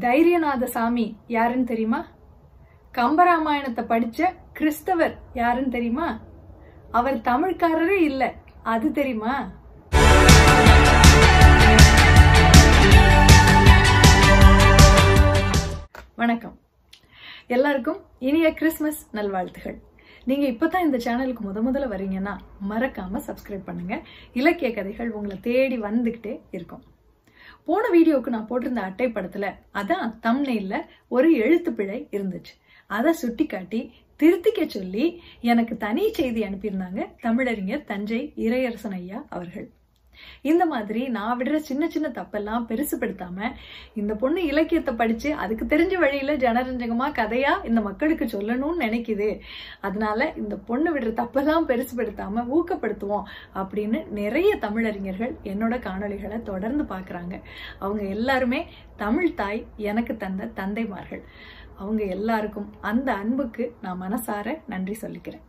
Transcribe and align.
தைரியநாத 0.00 0.64
சாமி 0.64 1.16
யாருன்னு 1.26 1.64
தெரியுமா? 1.64 2.06
கம்பராமாயணத்தை 2.94 3.82
படிச்ச 3.92 4.34
கிறிஸ்தவர் 4.52 5.18
யாருன்னு 5.34 5.68
தெரியுமா? 5.68 6.20
அவர் 6.90 7.16
தமிழ்காரரே 7.16 7.98
இல்லை 8.00 8.28
அது 8.62 8.92
தெரியுமா? 8.92 9.34
வணக்கம். 16.14 16.58
எல்லாருக்கும் 17.46 18.00
இனிய 18.18 18.54
கிறிஸ்மஸ் 18.54 19.08
நல்வாழ்த்துகள். 19.10 19.78
நீங்க 20.24 20.46
இப்பதான் 20.46 20.86
இந்த 20.86 20.96
சேனலுக்கு 20.96 21.42
முத 21.48 21.60
முதல்ல 21.68 21.92
வரீங்கன்னா 21.94 22.36
மறக்காம 22.70 23.20
சப்ஸ்கிரைப் 23.26 23.64
பண்ணுங்க. 23.64 24.00
இலக்கிய 24.32 24.74
கதைகள் 24.74 25.10
உங்களை 25.10 25.40
தேடி 25.40 25.80
வந்துகிட்டே 25.80 26.40
இருக்கும். 26.50 26.82
போன 27.64 27.84
வீடியோவுக்கு 27.94 28.34
நான் 28.34 28.48
போட்டிருந்த 28.50 28.82
அட்டை 28.88 29.06
படத்துல 29.06 29.46
அதான் 29.74 30.08
தம்னெயில்ல 30.22 30.76
ஒரு 31.08 31.28
எழுத்து 31.36 31.72
பிழை 31.72 32.08
இருந்துச்சு. 32.10 32.54
அதை 32.86 33.12
சுட்டி 33.12 33.46
காட்டி 33.46 33.80
திருத்திக்க 34.20 34.66
சொல்லி 34.66 35.04
எனக்கு 35.40 35.76
தனி 35.76 36.12
செய்தி 36.12 36.42
அனுப்பியிருந்தாங்க 36.42 37.02
தமிழறிஞர் 37.22 37.84
தஞ்சை 37.84 38.32
இறையரசன் 38.36 38.96
ஐயா 39.00 39.24
அவர்கள். 39.28 39.68
இந்த 40.50 40.66
மாதிரி 40.72 41.02
நான் 41.16 41.38
விடுற 41.38 41.56
சின்ன 41.68 41.88
சின்ன 41.94 42.08
தப்பெல்லாம் 42.18 42.66
பெருசுப்படுத்தாம 42.70 43.50
இந்த 44.00 44.12
பொண்ணு 44.22 44.40
இலக்கியத்தை 44.50 44.94
படிச்சு 44.94 45.30
அதுக்கு 45.44 45.64
தெரிஞ்ச 45.72 45.94
வழியில 46.04 46.36
ஜனரஞ்சகமா 46.44 47.08
கதையா 47.20 47.52
இந்த 47.70 47.80
மக்களுக்கு 47.80 48.26
சொல்லணும்னு 48.34 48.82
நினைக்குது. 48.84 49.28
அதனால 49.80 50.30
இந்த 50.42 50.56
பொண்ணு 50.70 50.90
விடுற 50.94 51.12
தப்பெல்லாம் 51.22 51.68
பெருசுப்படுத்தாம 51.70 52.44
ஊக்கப்படுத்துவோம் 52.58 53.28
அப்படின்னு 53.62 54.00
நிறைய 54.20 54.50
தமிழறிஞர்கள் 54.66 55.34
என்னோட 55.52 55.74
காணொளிகளை 55.88 56.40
தொடர்ந்து 56.42 56.86
பாக்குறாங்க. 56.94 57.34
அவங்க 57.78 58.02
எல்லாருமே 58.16 58.62
தமிழ் 58.96 59.34
தாய் 59.34 59.66
எனக்கு 59.90 60.16
தந்த 60.16 60.50
தந்தைமார்கள். 60.60 61.24
அவங்க 61.82 62.02
எல்லாருக்கும் 62.16 62.68
அந்த 62.90 63.08
அன்புக்கு 63.22 63.64
நான் 63.84 64.02
மனசார 64.02 64.58
நன்றி 64.72 64.96
சொல்லிக்கிறேன். 65.00 65.44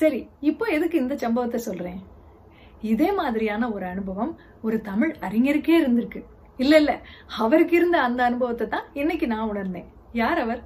சரி 0.00 0.20
இப்போ 0.50 0.64
எதுக்கு 0.76 0.96
இந்த 0.98 1.14
சம்பவத்தை 1.16 1.60
சொல்றேன்? 1.60 2.00
இதே 2.80 3.12
மாதிரியான 3.12 3.70
ஒரு 3.70 3.86
அனுபவம் 3.86 4.38
ஒரு 4.62 4.80
தமிழ் 4.80 5.16
அறிஞருக்கே 5.20 5.72
இருந்திருக்கு. 5.82 6.24
இல்ல 6.56 6.76
இல்ல. 6.76 7.00
அவருக்கு 7.38 7.76
இருந்த 7.76 8.02
அந்த 8.02 8.24
அனுபவத்தை 8.24 8.68
தான் 8.68 8.84
இன்னைக்கு 8.92 9.26
நான் 9.26 9.48
உணர்ந்தேன். 9.48 9.92
யார் 10.12 10.38
அவர்? 10.38 10.62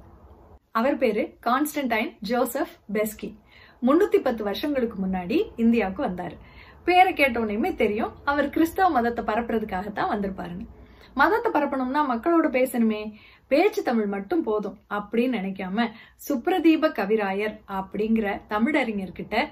அவர் 0.71 0.97
பேரு 0.97 1.37
கான்ஸ்டன்டைன் 1.45 2.13
ஜோசப் 2.19 2.67
பெஸ்கி. 2.93 3.39
முன்னூத்தி 3.81 4.17
பத்து 4.17 4.43
வருஷங்களுக்கு 4.43 5.05
முன்னாடி 5.05 5.49
இந்தியாவுக்கு 5.55 6.03
வந்தாரு. 6.03 6.37
பேரை 6.83 7.13
கேட்டோன்னே 7.13 7.75
தெரியும் 7.75 8.11
அவர் 8.25 8.49
கிறிஸ்தவ 8.49 8.89
மதத்தை 8.89 9.25
பரப்புறதுக்காகத்தான் 9.25 10.09
வந்திருப்பாருன்னு. 10.11 10.65
மதத்தை 11.13 11.51
பரப்பணும்னா 11.51 12.01
மக்களோட 12.09 12.49
பேசணுமே. 12.49 13.11
பேச்சு 13.47 13.83
தமிழ் 13.83 14.05
மட்டும் 14.05 14.43
போதும் 14.43 14.77
அப்படின்னு 14.89 15.37
நினைக்காம 15.37 15.91
சுப்ரதீப 16.29 16.91
கவிராயர் 16.91 17.59
அப்படிங்கிற 17.67 18.41
தமிழறிஞர்கிட்ட 18.49 19.47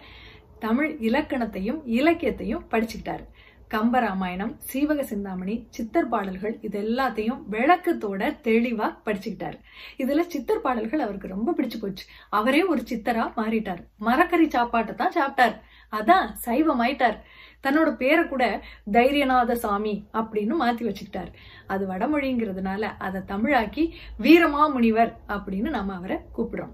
தமிழ் 0.66 0.92
இலக்கணத்தையும் 1.08 1.80
இலக்கியத்தையும் 2.00 2.66
படிச்சுக்கிட்டாரு. 2.72 3.26
கம்பராமாயணம் 3.74 4.52
சீவக 4.72 5.02
சிந்தாமணி 5.02 5.56
சித்தர் 5.76 6.10
பாடல்கள் 6.10 6.56
இது 6.62 6.78
எல்லாத்தையும் 6.82 7.40
விளக்கத்தோட 7.54 8.22
தெளிவா 8.48 8.88
படிச்சுக்கிட்டாரு. 9.06 9.58
இதுல 10.04 10.24
சித்தர் 10.34 10.62
பாடல்கள் 10.66 11.04
அவருக்கு 11.06 11.34
ரொம்ப 11.34 11.54
பிடிச்சு 11.58 11.80
போச்சு. 11.82 12.06
அவரே 12.30 12.62
ஒரு 12.64 12.82
சித்தரா 12.92 13.26
மாறிட்டார். 13.40 13.82
மரக்கறி 14.08 14.48
சாப்பாட்டை 14.50 14.96
தான் 14.96 15.16
சாப்பிட்டார். 15.20 15.56
அதான் 16.00 16.28
சைவமாயிட்டார். 16.46 17.18
தன்னோட 17.64 17.90
பேரை 17.96 18.24
கூட 18.28 18.62
தைரியநாத 18.92 19.52
சாமி 19.66 19.96
அப்படின்னு 20.14 20.56
மாத்தி 20.64 20.86
வச்சுக்கிட்டார். 20.88 21.32
அது 21.74 21.84
வடமொழிங்கிறதுனால 21.88 22.82
அதை 23.08 23.22
தமிழாக்கி 23.28 23.86
வீரமா 24.26 24.64
முனிவர் 24.74 25.14
அப்படின்னு 25.28 25.70
நாம 25.78 25.96
அவரை 25.96 26.18
கூப்பிடுறோம். 26.38 26.74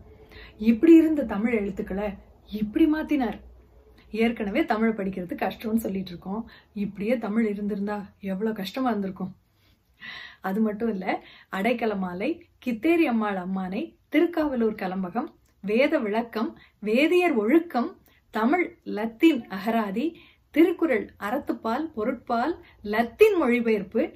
இப்படி 0.71 0.95
இருந்த 1.01 1.29
தமிழ் 1.35 1.57
எழுத்துக்களை 1.61 2.09
இப்படி 2.61 2.85
மாத்தினார். 2.93 3.39
ஏற்கனவே 4.11 4.65
தமிழ் 4.65 4.95
படிக்கிறது 4.97 5.33
கஷ்டம்னு 5.35 5.83
சொல்லிட்டு 5.85 6.09
இருக்கோம். 6.09 6.49
இப்படியே 6.73 7.17
தமிழ் 7.17 7.47
இருந்திருந்தா 7.47 8.09
எவ்வளவு 8.19 8.55
கஷ்டமா 8.55 8.89
இருந்திருக்கும். 8.89 9.35
அது 10.41 10.59
மட்டும் 10.61 10.89
இல்ல 10.89 11.23
அடைக்கல 11.51 11.97
மாலை 11.97 12.45
கித்தேரி 12.65 13.05
அம்மாள் 13.05 13.35
அம்மானை 13.35 13.95
திருக்காவலூர் 14.11 14.75
கலம்பகம் 14.75 15.27
வேத 15.61 15.99
விளக்கம் 15.99 16.57
வேதியர் 16.79 17.35
ஒழுக்கம் 17.35 17.97
தமிழ் 18.29 18.77
லத்தீன் 18.83 19.47
அகராதி 19.47 20.15
திருக்குறள் 20.51 21.13
அறத்துப்பால் 21.19 21.85
பொருட்பால் 21.95 22.61
லத்தீன் 22.81 23.37
மொழிபெயர்ப்பு 23.37 24.11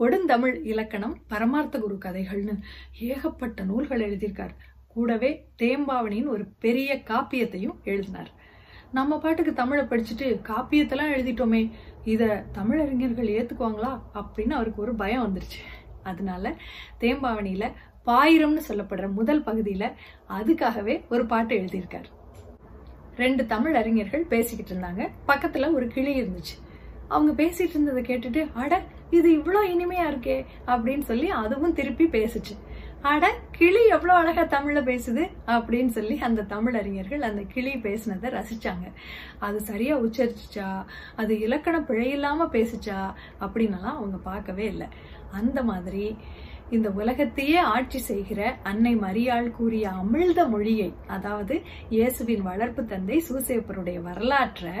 கொடுந்தமிழ் 0.00 0.64
இலக்கணம் 0.64 1.16
பரமார்த்த 1.26 1.78
குரு 1.78 1.94
கதைகள்னு 1.94 2.58
ஏகப்பட்ட 2.98 3.64
நூல்கள் 3.64 4.00
எழுதியிருக்கார். 4.00 4.54
கூடவே 4.88 5.46
தேம்பாவணியின் 5.58 6.26
ஒரு 6.26 6.44
பெரிய 6.58 7.02
காப்பியத்தையும் 7.04 7.76
எழுதினார். 7.84 8.30
நம்ம 8.92 9.18
பாட்டுக்கு 9.18 9.52
தமிழை 9.52 9.84
படிச்சுட்டு 9.84 10.26
காப்பியத்தெல்லாம் 10.48 11.10
எழுதிட்டோமே 11.16 11.70
இதை 12.04 12.28
தமிழறிஞர்கள் 12.28 13.32
ஏற்றுக்குவாங்களா 13.38 14.00
அப்படின்னு 14.14 14.50
அவருக்கு 14.50 14.82
ஒரு 14.82 14.94
பயம் 14.94 15.24
வந்துருச்சு. 15.24 15.60
அதனால 16.02 16.54
தேம்பாவணியில் 17.00 17.72
பாயிரம்னு 18.06 18.60
சொல்லப்படுற 18.68 19.12
முதல் 19.12 19.42
பகுதியில் 19.42 19.92
அதுக்காகவே 20.28 21.02
ஒரு 21.10 21.26
பாட்டு 21.26 21.54
எழுதியிருக்கார். 21.56 22.08
ரெண்டு 23.16 23.46
தமிழ் 23.46 23.74
அறிஞர்கள் 23.74 24.24
பேசிக்கிட்டு 24.24 24.72
இருந்தாங்க. 24.74 25.08
பக்கத்தில் 25.26 25.72
ஒரு 25.72 25.86
கிளி 25.86 26.22
இருந்துச்சு. 26.22 26.56
அவங்க 27.08 27.42
பேசிட்டு 27.42 27.68
இருந்ததை 27.68 28.02
கேட்டுட்டு 28.02 28.52
அட 28.54 28.82
இது 29.10 29.38
இவ்வளோ 29.38 29.60
இனிமையா 29.66 30.06
இருக்கே 30.08 30.46
அப்படின்னு 30.66 31.02
சொல்லி 31.02 31.30
அதுவும் 31.30 31.72
திருப்பி 31.72 32.04
பேசுச்சு. 32.04 32.54
அட 33.02 33.34
கிளி 33.50 33.86
எவ்வளோ 33.86 34.14
அழகா 34.14 34.42
தமிழ்ல 34.42 34.80
பேசுது 34.82 35.30
அப்படின்னு 35.46 35.86
சொல்லி 35.86 36.18
அந்த 36.18 36.42
தமிழ் 36.42 36.76
அறிஞர்கள் 36.76 37.22
அந்த 37.22 37.42
கிளி 37.42 37.74
பேசினதை 37.74 38.28
ரசிச்சாங்க. 38.38 38.86
அது 39.38 39.60
சரியா 39.60 39.96
உச்சரிச்சுச்சா? 39.96 40.84
அது 41.16 41.38
இலக்கண 41.38 41.78
பிழையில்லாம 41.78 42.48
பேசுச்சா? 42.52 43.14
அப்படின்னலாம் 43.40 43.98
அவங்க 44.00 44.16
பார்க்கவே 44.16 44.64
இல்லை. 44.64 44.86
அந்த 45.30 45.62
மாதிரி 45.62 46.16
இந்த 46.70 46.90
உலகத்தையே 46.90 47.56
ஆட்சி 47.56 47.98
செய்கிற 47.98 48.56
அன்னை 48.62 48.96
மரியாள் 48.96 49.50
கூறிய 49.50 49.88
அமிழ்த 49.88 50.48
மொழியை 50.48 50.94
அதாவது 51.06 51.62
இயேசுவின் 51.88 52.42
வளர்ப்பு 52.42 52.84
தந்தை 52.84 53.24
சூசேப்பருடைய 53.28 54.02
வரலாற்றை 54.02 54.74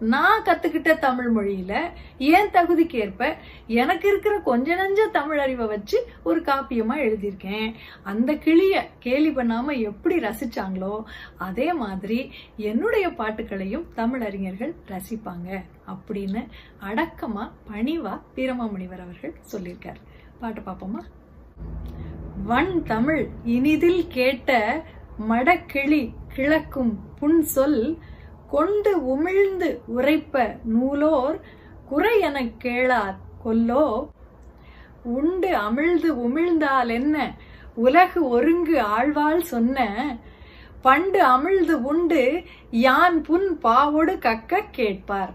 நான் 0.00 0.42
கத்துக்கிட்ட 0.42 0.98
தமிழ் 0.98 1.36
மொழியில 1.36 1.90
ஏன் 2.18 2.50
தகுதிக்கு 2.52 2.94
ஏற்ப 2.94 3.36
எனக்கு 3.66 4.08
இருக்கிற 4.08 4.38
கொஞ்ச 4.38 4.74
நஞ்ச 4.74 5.10
தமிழ் 5.10 5.38
அறிவை 5.38 5.66
வச்சு 5.66 6.08
ஒரு 6.22 6.40
காப்பியமா 6.40 6.96
எழுதியிருக்கேன். 7.06 7.74
அந்த 8.02 8.34
கிளிய 8.34 8.86
கேலி 8.98 9.30
பண்ணாம 9.30 9.80
எப்படி 9.80 10.18
ரசிச்சாங்களோ 10.18 11.02
அதே 11.36 11.72
மாதிரி 11.72 12.30
என்னுடைய 12.56 13.08
பாட்டுகளையும் 13.08 13.86
தமிழ் 13.94 14.22
அறிஞர்கள் 14.22 14.74
ரசிப்பாங்க 14.88 15.62
அப்படின்னு 15.92 16.46
அடக்கமா 16.80 17.50
பணிவா 17.72 18.20
வீரமாமுனிவர் 18.36 19.00
அவர்கள் 19.00 19.34
சொல்லியிருக்கார். 19.52 20.00
பாட்டு 20.40 20.60
பார்ப்போமா 20.60 21.02
வன் 22.44 22.82
தமிழ் 22.82 23.28
இனிதில் 23.44 24.06
கேட்ட 24.08 24.82
மடக்கிளி 25.28 26.12
கிழக்கும் 26.36 26.94
புன் 27.18 27.42
சொல் 27.42 27.98
கொண்டு 28.48 29.00
உமிழ்ந்து 29.00 29.80
உரைப்ப 29.96 30.62
நூலோர் 30.64 31.40
குறை 31.88 32.20
எனக் 32.20 32.54
கேளார் 32.62 33.16
கொல்லோ 33.44 34.08
உண்டு 35.02 35.56
அமிழ்து 35.56 36.12
உமிழ்ந்தால் 36.12 36.88
என்ன? 36.88 37.36
உலகு 37.74 38.28
ஒருங்கு 38.28 38.82
ஆழ்வாள் 38.82 39.40
சொன்ன 39.40 40.18
பண்டு 40.82 41.26
அமிழ்ந்து 41.26 41.70
உண்டு 41.70 42.42
யான் 42.70 43.22
புன் 43.22 43.58
பாவோடு 43.62 44.18
கக்க 44.18 44.60
கேட்பார். 44.70 45.34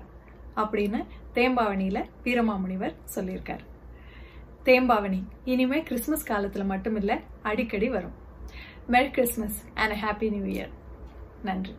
அப்படின்னு 0.56 1.06
தேம்பாவணியில 1.34 2.06
வீரமாமுனிவர் 2.24 2.96
சொல்லியிருக்கார். 3.16 3.66
தேம்பாவணி 4.66 5.24
இனிமே 5.44 5.84
கிறிஸ்மஸ் 5.84 6.32
காலத்துல 6.32 6.66
மட்டும் 6.66 6.96
இல்ல 6.96 7.20
அடிக்கடி 7.42 7.90
வரும். 7.90 8.14
Merry 8.90 9.12
Christmas 9.12 9.66
and 9.74 9.94
happy 10.02 10.32
New 10.32 10.62
Year 10.62 10.72
நன்றி. 11.44 11.76